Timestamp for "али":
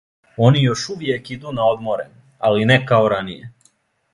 2.49-2.67